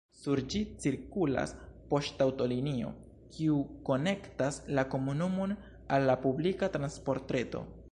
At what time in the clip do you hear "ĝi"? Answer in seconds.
0.51-0.59